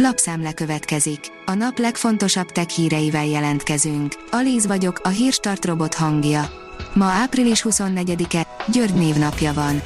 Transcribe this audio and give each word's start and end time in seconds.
Lapszemle 0.00 0.52
következik. 0.52 1.20
A 1.46 1.54
nap 1.54 1.78
legfontosabb 1.78 2.52
tech 2.52 2.68
híreivel 2.68 3.26
jelentkezünk. 3.26 4.14
Alíz 4.30 4.66
vagyok, 4.66 5.00
a 5.02 5.08
hírstart 5.08 5.64
robot 5.64 5.94
hangja. 5.94 6.50
Ma 6.94 7.04
április 7.04 7.64
24-e, 7.68 8.46
György 8.72 8.94
névnapja 8.94 9.52
van. 9.52 9.82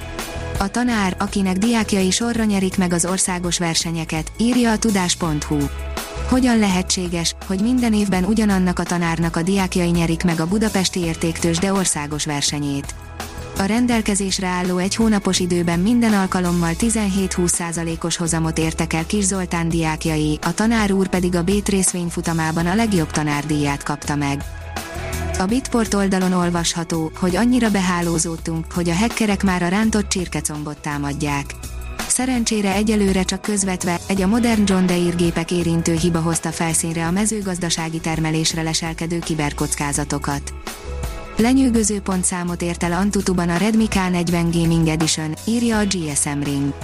A 0.58 0.68
tanár, 0.68 1.16
akinek 1.18 1.56
diákjai 1.56 2.10
sorra 2.10 2.44
nyerik 2.44 2.78
meg 2.78 2.92
az 2.92 3.04
országos 3.04 3.58
versenyeket, 3.58 4.32
írja 4.38 4.72
a 4.72 4.78
tudás.hu. 4.78 5.58
Hogyan 6.28 6.58
lehetséges, 6.58 7.34
hogy 7.46 7.60
minden 7.60 7.92
évben 7.92 8.24
ugyanannak 8.24 8.78
a 8.78 8.82
tanárnak 8.82 9.36
a 9.36 9.42
diákjai 9.42 9.90
nyerik 9.90 10.24
meg 10.24 10.40
a 10.40 10.46
budapesti 10.46 11.00
értéktős 11.00 11.58
de 11.58 11.72
országos 11.72 12.24
versenyét? 12.24 12.94
A 13.58 13.62
rendelkezésre 13.62 14.46
álló 14.46 14.78
egy 14.78 14.94
hónapos 14.94 15.38
időben 15.38 15.80
minden 15.80 16.12
alkalommal 16.12 16.72
17-20%-os 16.78 18.16
hozamot 18.16 18.58
értek 18.58 18.92
el 18.92 19.06
Kis 19.06 19.24
Zoltán 19.24 19.68
diákjai, 19.68 20.38
a 20.42 20.54
tanár 20.54 20.92
úr 20.92 21.08
pedig 21.08 21.34
a 21.34 21.42
Bét 21.42 21.68
részvényfutamában 21.68 22.66
a 22.66 22.74
legjobb 22.74 23.10
tanárdíját 23.10 23.82
kapta 23.82 24.14
meg. 24.14 24.42
A 25.38 25.44
Bitport 25.44 25.94
oldalon 25.94 26.32
olvasható, 26.32 27.10
hogy 27.18 27.36
annyira 27.36 27.70
behálózódtunk, 27.70 28.72
hogy 28.72 28.88
a 28.88 28.94
hackerek 28.94 29.42
már 29.42 29.62
a 29.62 29.68
rántott 29.68 30.08
csirkecombot 30.08 30.78
támadják. 30.78 31.54
Szerencsére 32.08 32.74
egyelőre 32.74 33.22
csak 33.22 33.40
közvetve, 33.40 33.98
egy 34.06 34.22
a 34.22 34.26
modern 34.26 34.62
John 34.66 34.86
Deere 34.86 35.14
gépek 35.16 35.50
érintő 35.50 35.96
hiba 35.96 36.20
hozta 36.20 36.50
felszínre 36.50 37.06
a 37.06 37.10
mezőgazdasági 37.10 37.98
termelésre 37.98 38.62
leselkedő 38.62 39.18
kiberkockázatokat. 39.18 40.52
Lenyűgöző 41.36 42.00
pontszámot 42.00 42.62
ért 42.62 42.82
el 42.82 42.92
Antutuban 42.92 43.48
a 43.48 43.56
Redmi 43.56 43.86
K40 43.90 44.48
Gaming 44.52 44.88
Edition, 44.88 45.34
írja 45.46 45.78
a 45.78 45.84
GSM 45.84 46.40
Ring. 46.42 46.74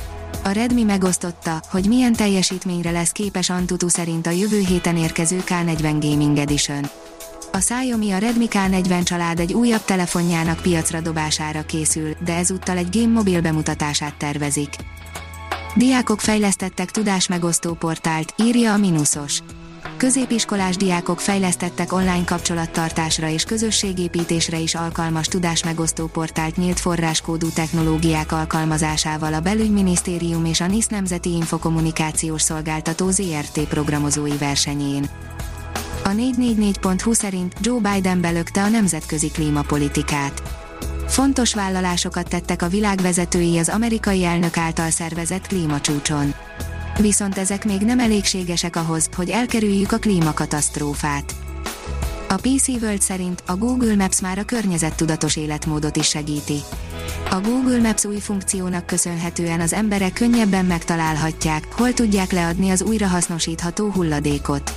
A 0.45 0.51
Redmi 0.51 0.83
megosztotta, 0.83 1.63
hogy 1.71 1.87
milyen 1.87 2.13
teljesítményre 2.13 2.91
lesz 2.91 3.11
képes 3.11 3.51
Antutu 3.51 3.89
szerint 3.89 4.27
a 4.27 4.31
jövő 4.31 4.59
héten 4.59 4.97
érkező 4.97 5.43
K40 5.47 5.97
Gaming 6.01 6.39
Edition. 6.39 6.85
A 7.53 7.57
Xiaomi 7.59 8.11
a 8.11 8.19
Redmi 8.19 8.47
K40 8.51 9.03
család 9.03 9.41
egy 9.41 9.53
újabb 9.53 9.85
telefonjának 9.85 10.61
piacra 10.63 11.01
dobására 11.01 11.63
készül, 11.63 12.17
de 12.25 12.35
ezúttal 12.35 12.77
egy 12.77 12.99
game 12.99 13.13
mobil 13.13 13.41
bemutatását 13.41 14.15
tervezik. 14.15 14.75
Diákok 15.75 16.21
fejlesztettek 16.21 16.91
tudásmegosztó 16.91 17.73
portált, 17.73 18.35
írja 18.37 18.73
a 18.73 18.77
Minusos. 18.77 19.43
Középiskolás 20.01 20.77
diákok 20.77 21.21
fejlesztettek 21.21 21.93
online 21.93 22.25
kapcsolattartásra 22.25 23.29
és 23.29 23.45
közösségépítésre 23.45 24.59
is 24.59 24.75
alkalmas 24.75 25.27
tudásmegosztó 25.27 26.07
portált 26.07 26.57
nyílt 26.57 26.81
forráskódú 26.81 27.49
technológiák 27.49 28.33
alkalmazásával 28.33 29.35
a 29.35 29.41
Belügyminisztérium 29.41 30.45
és 30.45 30.61
a 30.61 30.67
NISZ 30.67 30.87
Nemzeti 30.87 31.31
Infokommunikációs 31.31 32.43
Szolgáltató 32.43 33.11
ZRT 33.11 33.61
programozói 33.69 34.37
versenyén. 34.39 35.09
A 36.05 36.09
444.hu 36.09 37.13
szerint 37.13 37.55
Joe 37.61 37.81
Biden 37.93 38.21
belökte 38.21 38.63
a 38.63 38.69
nemzetközi 38.69 39.31
klímapolitikát. 39.31 40.43
Fontos 41.07 41.55
vállalásokat 41.55 42.29
tettek 42.29 42.63
a 42.63 42.69
világvezetői 42.69 43.59
az 43.59 43.69
amerikai 43.69 44.25
elnök 44.25 44.57
által 44.57 44.91
szervezett 44.91 45.47
klímacsúcson. 45.47 46.35
Viszont 46.99 47.39
ezek 47.39 47.65
még 47.65 47.81
nem 47.81 47.99
elégségesek 47.99 48.77
ahhoz, 48.77 49.09
hogy 49.17 49.31
elkerüljük 49.31 49.93
a 49.93 49.99
klímakatasztrófát. 49.99 51.35
A 52.29 52.35
PC 52.35 52.69
World 52.69 53.01
szerint 53.01 53.43
a 53.47 53.57
Google 53.57 53.95
Maps 53.95 54.21
már 54.21 54.39
a 54.39 54.45
környezettudatos 54.45 55.37
életmódot 55.37 55.97
is 55.97 56.09
segíti. 56.09 56.59
A 57.31 57.41
Google 57.41 57.81
Maps 57.81 58.05
új 58.05 58.19
funkciónak 58.19 58.87
köszönhetően 58.87 59.61
az 59.61 59.73
emberek 59.73 60.13
könnyebben 60.13 60.65
megtalálhatják, 60.65 61.67
hol 61.73 61.93
tudják 61.93 62.33
leadni 62.33 62.71
az 62.71 62.83
újrahasznosítható 62.83 63.91
hulladékot. 63.91 64.73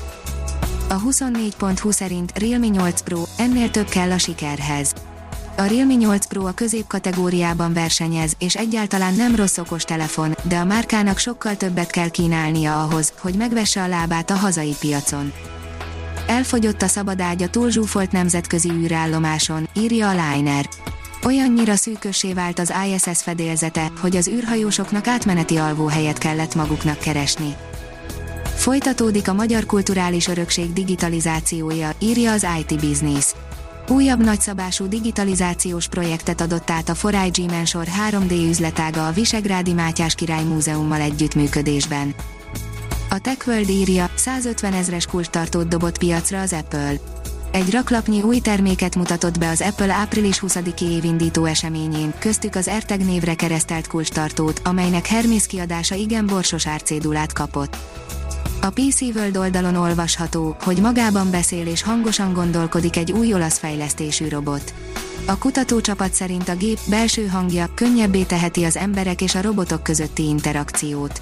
A 0.90 1.02
24.20 1.02 1.92
szerint 1.92 2.40
Realme 2.40 2.68
8 2.68 3.02
Pro, 3.02 3.24
ennél 3.38 3.70
több 3.70 3.88
kell 3.90 4.12
a 4.12 4.18
sikerhez. 4.18 4.94
A 5.58 5.64
Realme 5.64 5.94
8 5.94 6.26
Pro 6.26 6.46
a 6.46 6.52
középkategóriában 6.52 7.74
versenyez, 7.74 8.34
és 8.40 8.56
egyáltalán 8.56 9.14
nem 9.14 9.36
rossz 9.36 9.58
okos 9.58 9.84
telefon, 9.84 10.36
de 10.44 10.58
a 10.58 10.66
márkának 10.66 11.18
sokkal 11.18 11.58
többet 11.58 11.90
kell 11.90 12.10
kínálnia 12.10 12.84
ahhoz, 12.84 13.14
hogy 13.20 13.36
megvesse 13.36 13.82
a 13.82 13.88
lábát 13.88 14.30
a 14.30 14.36
hazai 14.36 14.76
piacon. 14.80 15.32
Elfogyott 16.28 16.82
a 16.82 16.88
szabadágy 16.88 17.44
a 17.44 17.50
túlzsúfolt 17.50 18.12
nemzetközi 18.12 18.70
űrállomáson, 18.70 19.70
írja 19.74 20.10
a 20.10 20.12
Liner. 20.12 20.70
Olyannyira 21.26 21.76
szűkössé 21.76 22.34
vált 22.34 22.60
az 22.60 22.74
ISS 22.94 23.22
fedélzete, 23.22 23.92
hogy 24.00 24.16
az 24.16 24.28
űrhajósoknak 24.28 25.08
átmeneti 25.08 25.58
alvóhelyet 25.58 26.18
kellett 26.18 26.56
maguknak 26.56 26.98
keresni. 26.98 27.56
Folytatódik 28.56 29.28
a 29.28 29.34
magyar 29.34 29.66
kulturális 29.66 30.28
örökség 30.28 30.74
digitalizációja, 30.74 31.90
írja 32.00 32.32
az 32.32 32.46
IT 32.60 32.80
Business. 32.80 33.34
Újabb 33.88 34.24
nagyszabású 34.24 34.88
digitalizációs 34.88 35.88
projektet 35.88 36.42
adott 36.42 36.70
át 36.70 36.90
a 36.90 36.96
Foráj 36.96 37.30
G-Mensor 37.30 37.88
3D 38.10 38.48
üzletága 38.48 39.08
a 39.08 39.12
Visegrádi 39.12 39.74
Mátyás 39.74 40.16
Király 40.16 40.44
Múzeummal 40.44 41.02
együttműködésben. 41.02 42.16
A 43.10 43.20
TechWorld 43.20 43.70
írja, 43.70 44.10
150 44.16 44.74
ezres 44.74 45.06
kulcstartót 45.06 45.68
dobott 45.68 45.98
piacra 45.98 46.42
az 46.42 46.54
Apple. 46.54 46.94
Egy 47.52 47.72
raklapnyi 47.72 48.22
új 48.22 48.40
terméket 48.40 48.96
mutatott 48.96 49.40
be 49.40 49.50
az 49.50 49.62
Apple 49.62 49.94
április 49.94 50.40
20-i 50.48 50.82
évindító 50.82 51.46
eseményén, 51.46 52.14
köztük 52.20 52.56
az 52.56 52.68
AirTag 52.68 53.02
névre 53.02 53.34
keresztelt 53.34 53.88
kulcstartót, 53.88 54.62
amelynek 54.64 55.06
Hermes 55.08 55.48
kiadása 55.48 55.96
igen 55.96 56.26
borsos 56.26 56.68
árcédulát 56.68 57.34
kapott. 57.34 57.78
A 58.66 58.70
PC 58.70 59.02
World 59.02 59.38
oldalon 59.38 59.76
olvasható, 59.76 60.56
hogy 60.62 60.78
magában 60.78 61.32
beszél 61.32 61.68
és 61.68 61.82
hangosan 61.82 62.34
gondolkodik 62.34 62.98
egy 62.98 63.12
új 63.12 63.34
olasz 63.34 63.58
fejlesztésű 63.58 64.28
robot. 64.28 64.74
A 65.26 65.38
kutatócsapat 65.38 66.14
szerint 66.14 66.50
a 66.50 66.56
gép 66.56 66.80
belső 66.90 67.28
hangja 67.28 67.70
könnyebbé 67.76 68.24
teheti 68.24 68.64
az 68.64 68.78
emberek 68.78 69.22
és 69.22 69.36
a 69.36 69.42
robotok 69.42 69.84
közötti 69.84 70.24
interakciót. 70.24 71.22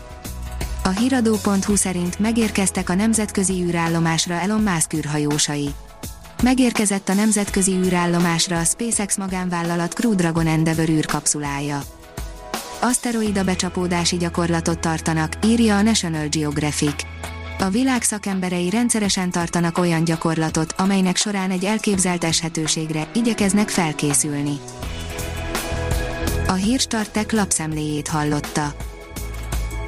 A 0.83 0.89
hiradó.hu 0.89 1.75
szerint 1.75 2.19
megérkeztek 2.19 2.89
a 2.89 2.95
nemzetközi 2.95 3.63
űrállomásra 3.63 4.33
Elon 4.33 4.61
Musk 4.61 4.93
űrhajósai. 4.93 5.69
Megérkezett 6.43 7.09
a 7.09 7.13
nemzetközi 7.13 7.71
űrállomásra 7.71 8.59
a 8.59 8.63
SpaceX 8.63 9.17
magánvállalat 9.17 9.93
Crew 9.93 10.15
Dragon 10.15 10.47
Endeavour 10.47 10.89
űrkapszulája. 10.89 11.81
Aszteroida 12.81 13.43
becsapódási 13.43 14.17
gyakorlatot 14.17 14.79
tartanak, 14.79 15.33
írja 15.45 15.77
a 15.77 15.81
National 15.81 16.27
Geographic 16.27 17.05
a 17.61 17.69
világ 17.69 18.01
szakemberei 18.01 18.69
rendszeresen 18.69 19.31
tartanak 19.31 19.77
olyan 19.77 20.03
gyakorlatot, 20.03 20.73
amelynek 20.77 21.15
során 21.15 21.51
egy 21.51 21.65
elképzelt 21.65 22.23
eshetőségre 22.23 23.07
igyekeznek 23.13 23.69
felkészülni. 23.69 24.59
A 26.47 26.53
hírstartek 26.53 27.31
lapszemléjét 27.31 28.07
hallotta. 28.07 28.73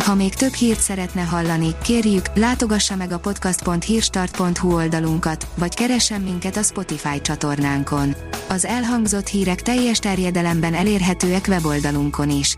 Ha 0.04 0.16
még 0.16 0.34
több 0.34 0.54
hírt 0.54 0.80
szeretne 0.80 1.22
hallani, 1.22 1.76
kérjük, 1.84 2.26
látogassa 2.36 2.96
meg 2.96 3.12
a 3.12 3.20
podcast.hírstart.hu 3.20 4.74
oldalunkat, 4.74 5.48
vagy 5.56 5.76
keressen 5.76 6.22
minket 6.22 6.58
a 6.58 6.64
Spotify 6.64 7.22
csatornánkon. 7.22 8.16
Az 8.50 8.66
elhangzott 8.66 9.28
hírek 9.28 9.62
teljes 9.62 10.00
terjedelemben 10.00 10.74
elérhetőek 10.74 11.46
weboldalunkon 11.48 12.30
is. 12.30 12.58